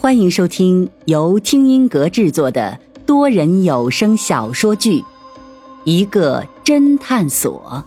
[0.00, 5.00] 欢迎收听由听音阁制作的多人有声小说剧
[5.84, 7.84] 《一个侦探所》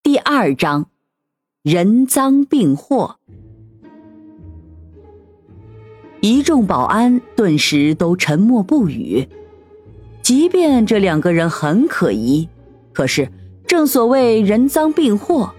[0.00, 0.86] 第二章：
[1.64, 3.16] 人赃并获。
[6.20, 9.26] 一众保安顿时都沉默不语。
[10.22, 12.48] 即便这两个人很可疑，
[12.92, 13.28] 可是
[13.66, 15.52] 正所谓人赃并获。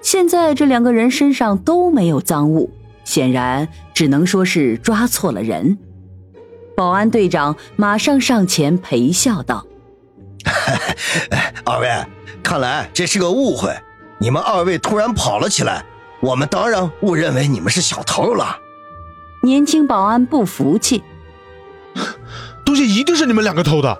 [0.00, 2.70] 现在这两个人身上都没有赃物，
[3.04, 5.78] 显然只能说是抓错了人。
[6.76, 9.66] 保安队长马上上前陪笑道
[11.66, 11.88] ：“二位，
[12.42, 13.76] 看来这是个误会。
[14.20, 15.84] 你们二位突然跑了起来，
[16.20, 18.56] 我们当然误认为你们是小偷了。”
[19.42, 21.02] 年轻保安不服气
[22.64, 23.98] ：“东西一定是你们两个偷的，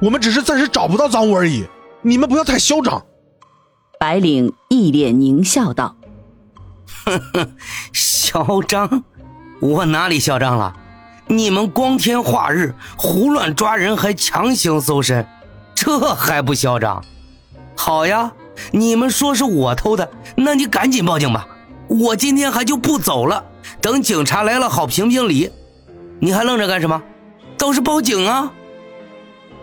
[0.00, 1.66] 我们只是暂时找不到赃物而已。
[2.02, 3.04] 你们不要太嚣张。”
[4.00, 5.94] 白领一脸狞笑道
[7.04, 7.52] ：“哼哼，
[7.92, 9.04] 嚣张？
[9.60, 10.74] 我哪里嚣张了？
[11.26, 15.26] 你们光天化日胡乱抓人，还强行搜身，
[15.74, 17.04] 这还不嚣张？
[17.76, 18.32] 好呀，
[18.72, 21.46] 你们说是我偷的，那你赶紧报警吧。
[21.86, 23.44] 我今天还就不走了，
[23.82, 25.50] 等警察来了好评评理。
[26.20, 27.02] 你还愣着干什么？
[27.58, 28.50] 倒是报警啊！”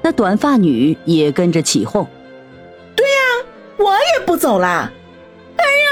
[0.03, 2.07] 那短发女也跟着起哄。
[3.77, 4.91] 我也不走啦！
[5.57, 5.89] 哎呀，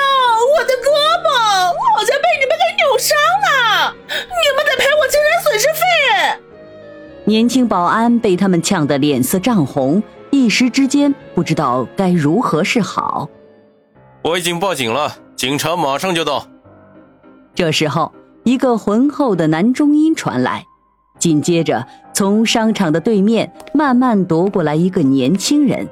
[0.58, 0.89] 我的胳
[1.23, 1.30] 膊
[1.95, 6.39] 好像被你们给扭伤了，你们得赔我精神损失费。
[7.25, 13.30] 年轻保安被他们呛得脸色涨红，一时之间不知道该如何是好。
[14.22, 16.45] 我已经报警了，警察马上就到。
[17.53, 18.11] 这时候，
[18.44, 20.66] 一个浑厚的男中音传来，
[21.19, 25.88] 紧接着从商场的对面慢慢踱过来一个年轻人。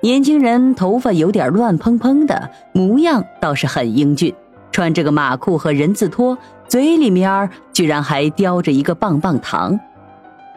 [0.00, 4.32] 年轻人头发有点乱蓬蓬的，模样倒是很英俊，
[4.70, 6.36] 穿着个马裤和人字拖，
[6.68, 9.78] 嘴里面居然还叼着一个棒棒糖。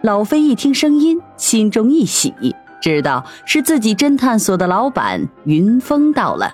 [0.02, 2.34] 老飞一听声音，心中一喜，
[2.82, 6.54] 知道是自己侦探所的老板云峰到了。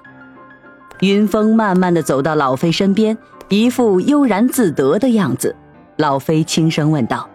[1.01, 3.17] 云峰慢慢的走到老飞身边，
[3.49, 5.55] 一副悠然自得的样子。
[5.97, 7.27] 老飞轻声问道：“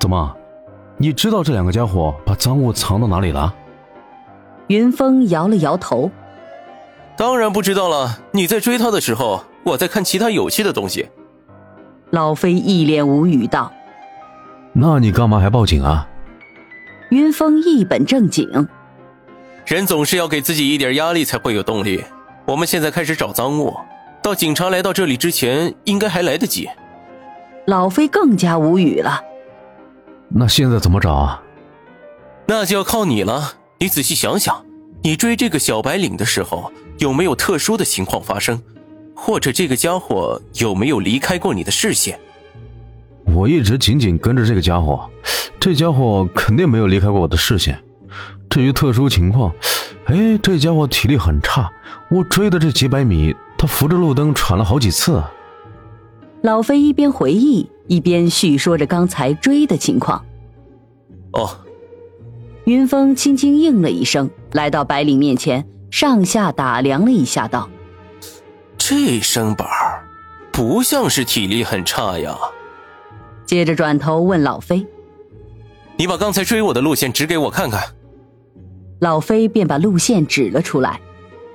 [0.00, 0.34] 怎么，
[0.96, 3.54] 你知道这两个家伙把赃物藏到哪里了？”
[4.68, 6.10] 云峰摇了摇头，
[7.16, 8.20] 当然不知道了。
[8.32, 11.08] 你在追他的时候，我在看其他有趣的东西。
[12.10, 13.72] 老飞一脸无语道
[14.72, 16.06] ：“那你干嘛还报警啊？”
[17.10, 18.68] 云峰一本正经
[19.64, 22.04] ：“人总是要给自己一点压力才会有动力。
[22.46, 23.74] 我们现在开始找赃物，
[24.22, 26.68] 到警察来到这里之前，应该还来得及。”
[27.66, 29.22] 老飞更加无语了
[30.28, 31.42] ：“那现在怎么找啊？”
[32.46, 33.54] 那就要靠你了。
[33.80, 34.64] 你仔细想想，
[35.02, 38.60] 你追这个小白领的时候有没有特殊的情况发生，
[39.14, 42.18] 或者这个家伙有没有离开过你的视线？
[43.34, 45.08] 我一直紧紧跟着这个家伙，
[45.60, 47.78] 这家伙肯定没有离开过我的视线。
[48.50, 49.54] 至于特殊情况，
[50.06, 51.70] 哎，这家伙体力很差，
[52.10, 55.22] 我追的这几百米，他扶着路灯喘了好几次。
[56.42, 60.24] 老飞一边回忆，一边叙说着刚才追的情况。
[61.34, 61.48] 哦。
[62.68, 67.66] 云峰轻轻应了一声，来到白领面前，上下打量了一下，道
[68.76, 70.04] ：“这身板儿，
[70.52, 72.36] 不像是体力很差呀。”
[73.46, 74.86] 接着转头问老飞
[75.96, 77.82] ：“你把刚才追我的路线指给我看看。”
[79.00, 81.00] 老飞便把路线指了出来。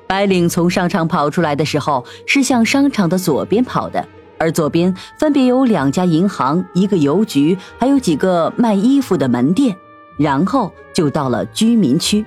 [0.07, 4.03] 白领从商场跑出来的时候，是向商场的左边跑的，
[4.39, 9.77] 而左边分别有两家银行、一个邮局，还有几个卖衣服的门店。
[10.17, 12.25] 然后就到了居民区。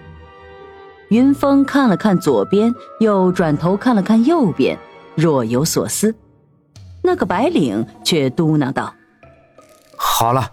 [1.08, 4.76] 云峰看了看左边，又转头看了看右边，
[5.14, 6.14] 若有所思。
[7.02, 8.92] 那个白领却嘟囔道
[9.96, 10.50] ：“好了，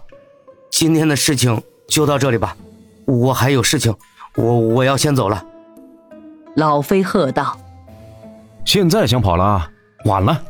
[0.70, 2.56] 今天的事情就到这里吧，
[3.04, 3.92] 我还有事情，
[4.36, 5.44] 我我要先走了。”
[6.54, 7.58] 老飞喝道
[8.64, 9.68] ：“现在想跑了，
[10.04, 10.40] 晚了，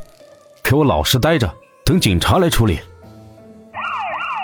[0.63, 1.51] 给我老实待着，
[1.87, 2.79] 等警察来处理。”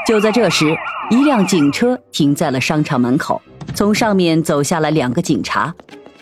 [0.07, 0.77] 就在这时。
[1.11, 3.43] 一辆警车停在了商场门口，
[3.75, 5.75] 从上面走下来两个警察，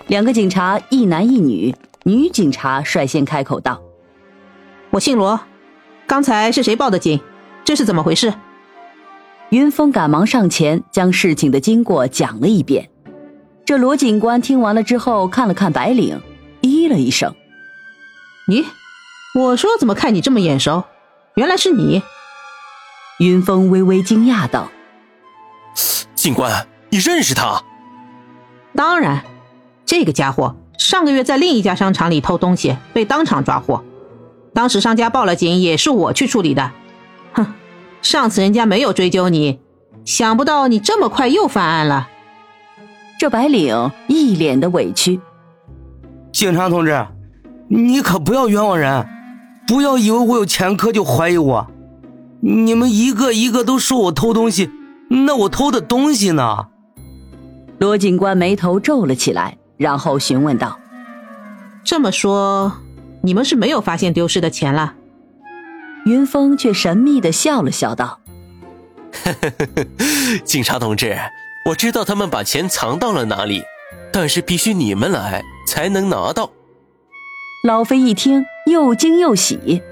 [0.06, 3.78] 两个警察一男一女，女警察率先开口道
[4.88, 5.38] ：“我姓罗，
[6.06, 7.20] 刚才是谁报的警？
[7.66, 8.32] 这是怎么回事？”
[9.50, 12.88] 云峰赶忙上前将事情的经过讲了一遍。
[13.66, 16.18] 这罗警官听完了之后，看了看白领，
[16.62, 17.34] 咦了一声
[18.48, 18.64] ：“你，
[19.34, 20.84] 我说怎么看你这么眼熟？
[21.34, 22.00] 原来是你。”
[23.18, 24.68] 云峰微微惊讶道。
[26.14, 27.62] 警官，你认识他？
[28.74, 29.24] 当然，
[29.84, 33.82] 这个家伙上个月在另一家商场里偷东西，被当场抓获。
[34.54, 36.70] 当时商家报了警，也是我去处理的。
[37.32, 37.54] 哼，
[38.02, 39.58] 上次人家没有追究你，
[40.04, 42.08] 想不到你这么快又犯案了。
[43.18, 45.20] 这白领一脸的委屈。
[46.30, 47.04] 警察同志，
[47.68, 49.08] 你可不要冤枉人，
[49.66, 51.68] 不要以为我有前科就怀疑我。
[52.40, 54.70] 你们一个一个都说我偷东西，
[55.08, 56.68] 那我偷的东西呢？
[57.78, 60.78] 罗警官眉头皱了起来，然后询问道
[61.84, 62.72] ：“这么说，
[63.22, 64.94] 你们是没有发现丢失的钱了？”
[66.06, 68.20] 云峰却神秘的笑了笑道
[70.44, 71.16] ：“警察同志，
[71.66, 73.62] 我知道他们把钱藏到了哪里，
[74.12, 76.50] 但是必须你们来才能拿到。”
[77.66, 79.82] 老飞一听，又惊又喜。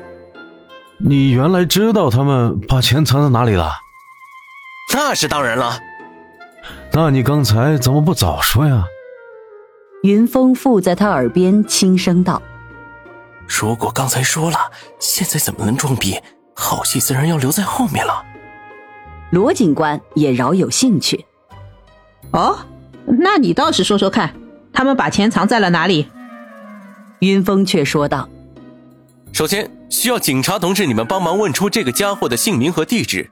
[0.98, 3.70] 你原来知道他们把钱藏在哪里了？
[4.94, 5.78] 那是当然了。
[6.92, 8.84] 那你刚才怎么不早说呀？
[10.02, 12.40] 云峰附在他耳边轻声道
[13.46, 14.56] ：“如果刚才说了，
[14.98, 16.18] 现在怎么能装逼？
[16.54, 18.24] 好戏自然要留在后面了。”
[19.30, 21.26] 罗警官也饶有兴趣。
[22.30, 22.58] 哦，
[23.04, 24.34] 那你倒是说说看，
[24.72, 26.08] 他们把钱藏在了哪里？
[27.18, 28.28] 云峰却说道。
[29.32, 33.30] 首先需要警察同志你们帮忙问出这个家伙的姓名和地址。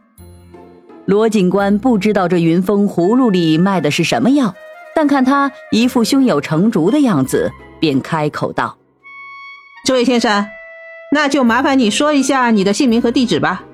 [1.06, 4.54] 罗警官不知道这云峰葫芦里卖的是什么药，
[4.94, 8.78] 但看他一副胸有成竹的样子，便开口道
[9.84, 10.46] ：“这位先生，
[11.12, 13.64] 那就麻烦你说一下你的姓名和地址吧。”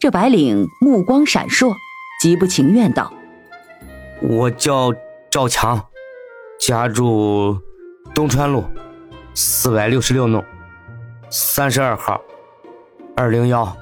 [0.00, 1.74] 这白领目光闪烁，
[2.20, 3.12] 极不情愿道
[4.22, 4.92] ：“我叫
[5.30, 5.80] 赵强，
[6.58, 7.58] 家住
[8.14, 8.64] 东川路
[9.34, 10.42] 四百六十六弄。”
[11.34, 12.20] 三十二号，
[13.16, 13.74] 二零幺。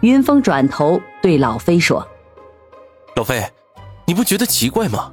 [0.00, 2.06] 云峰转头对老飞说
[3.16, 3.44] ：“老飞，
[4.06, 5.12] 你不觉得奇怪吗？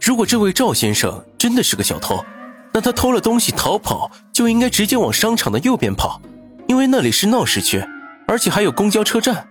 [0.00, 2.24] 如果这位赵先生真的是个小偷，
[2.72, 6.20] 那他偷了东西逃跑就应该直接往商场的右边跑，
[6.66, 7.80] 因为那里是闹市区，
[8.26, 9.46] 而且还有公交车站，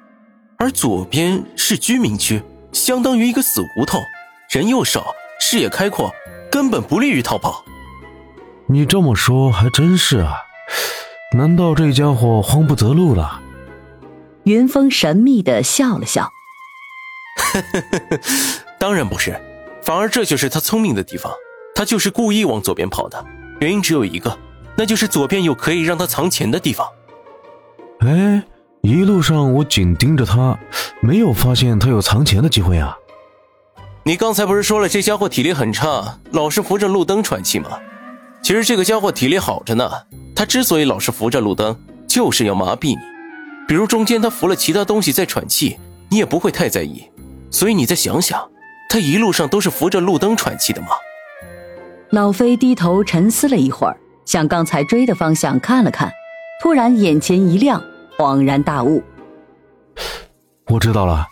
[0.58, 2.44] 而左边是居民区，
[2.74, 4.02] 相当于一个死胡同，
[4.50, 6.12] 人又少，视野开阔，
[6.52, 7.64] 根本不利于逃跑。”
[8.68, 10.36] 你这么说还真是啊。
[11.34, 13.42] 难道这家伙慌不择路了？
[14.44, 16.30] 云峰神秘的笑了笑，
[18.78, 19.40] 当然不是，
[19.82, 21.32] 反而这就是他聪明的地方。
[21.74, 23.24] 他就是故意往左边跑的，
[23.62, 24.38] 原因只有一个，
[24.76, 26.86] 那就是左边有可以让他藏钱的地方。
[28.00, 28.44] 哎，
[28.82, 30.60] 一路上我紧盯着他，
[31.00, 32.98] 没有发现他有藏钱的机会啊。
[34.04, 37.80] 你刚才不是说了这家伙体力很差，老是扶着路灯喘气吗？
[38.44, 39.90] 其实这个家伙体力好着呢。
[40.42, 41.78] 他之所以老是扶着路灯，
[42.08, 42.98] 就是要麻痹你。
[43.68, 45.78] 比如中间他扶了其他东西在喘气，
[46.10, 47.08] 你也不会太在意。
[47.52, 48.50] 所以你再想想，
[48.90, 50.88] 他一路上都是扶着路灯喘气的吗？
[52.10, 53.96] 老飞低头沉思了一会儿，
[54.26, 56.12] 向刚才追的方向看了看，
[56.64, 57.80] 突然眼前一亮，
[58.18, 59.04] 恍然大悟。
[60.70, 61.28] 我知道了，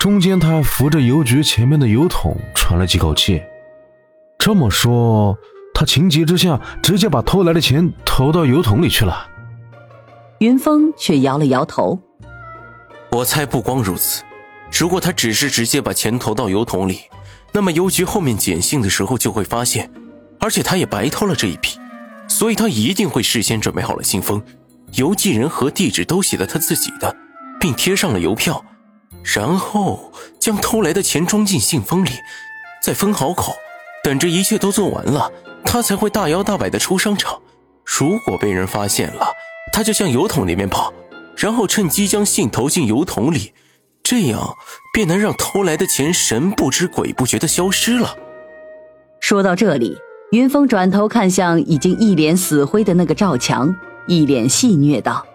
[0.00, 3.40] 中间他扶着邮局前面的邮筒喘了几口气。
[4.38, 5.34] 这么说。
[5.80, 9.26] 他情急之下，直接把偷来的钱投到油桶里去了。
[10.40, 11.98] 云峰却摇了摇头。
[13.12, 14.22] 我猜不光如此，
[14.70, 17.00] 如果他只是直接把钱投到油桶里，
[17.50, 19.90] 那么邮局后面捡信的时候就会发现，
[20.38, 21.80] 而且他也白偷了这一笔，
[22.28, 24.42] 所以他一定会事先准备好了信封，
[24.96, 27.16] 邮寄人和地址都写了他自己的，
[27.58, 28.62] 并贴上了邮票，
[29.22, 32.10] 然后将偷来的钱装进信封里，
[32.82, 33.54] 再封好口，
[34.04, 35.32] 等着一切都做完了。
[35.64, 37.40] 他才会大摇大摆的出商场。
[37.84, 39.26] 如果被人发现了，
[39.72, 40.92] 他就向油桶里面跑，
[41.36, 43.52] 然后趁机将信投进油桶里，
[44.02, 44.54] 这样
[44.92, 48.16] 便能让偷来的钱神不知鬼不觉的消失了。
[49.20, 49.96] 说到这里，
[50.32, 53.74] 云峰转头看向已经一脸死灰的那个赵强，
[54.06, 55.26] 一脸戏谑道：“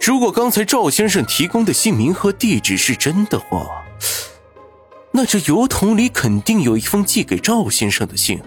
[0.00, 3.66] 如果刚才赵先生提供的姓名和地址是真的话，
[5.12, 8.40] 那这油桶里肯定有一封寄给赵先生的信。”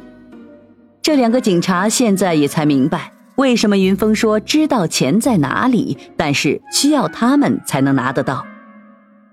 [1.02, 8.46] 这两个警察现在也才明白，为什么云峰说知道钱在哪里，但是需要他们才能拿得到。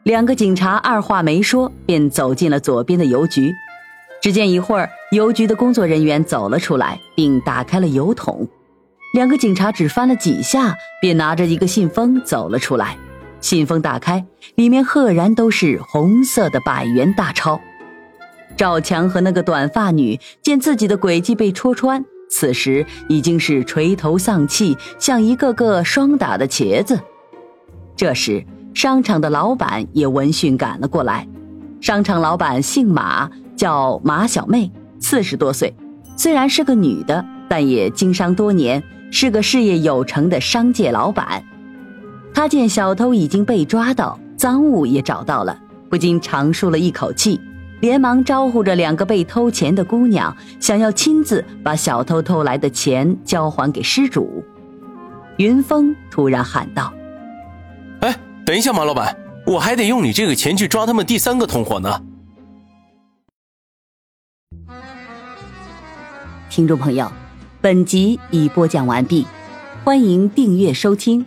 [0.05, 3.53] 两个警察二话没说，便走进了左边的邮局。
[4.23, 8.49] 只见一会儿，邮局的工作人员走了出来，并打开了邮筒。
[9.13, 12.97] 两个警察只翻了几下，便拿着一个信封走了出来。
[13.43, 17.61] 信封打开，里面赫然都是红色的百元大钞。
[18.59, 26.99] 赵强和那个短发女见自己的诡计被戳穿，此时已经是垂头丧气，像一个个霜打的茄子。
[27.95, 31.25] 这时，商场的老板也闻讯赶了过来。
[31.81, 35.73] 商场老板姓马，叫马小妹，四十多岁。
[36.17, 41.45] 虽然是个女的，但也经商多年，是个事业有成的商界老板。
[42.35, 45.57] 他见小偷已经被抓到，赃物也找到了，
[45.89, 47.41] 不禁长舒了一口气，
[47.81, 54.43] 连忙招呼着两个被偷钱的姑娘，想要亲自把小偷偷来的钱交还给失主。
[55.37, 56.93] 云峰突然喊道
[58.03, 59.17] ：“哎，等一下，马老板，
[59.47, 62.01] 我还得用你这个钱去抓他们第三个同伙呢。”
[66.51, 67.13] 听众朋友，
[67.61, 69.25] 本集已播讲完毕，
[69.85, 71.25] 欢迎订阅收听，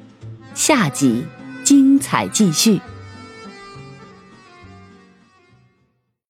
[0.54, 1.24] 下集
[1.64, 2.82] 精彩继续。